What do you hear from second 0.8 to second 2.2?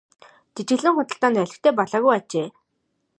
худалдаа нь олигтой болоогүй